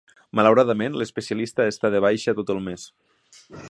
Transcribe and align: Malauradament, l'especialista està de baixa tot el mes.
Malauradament, 0.37 0.95
l'especialista 1.01 1.69
està 1.75 1.93
de 1.97 2.03
baixa 2.09 2.37
tot 2.41 2.55
el 2.57 2.67
mes. 2.71 2.91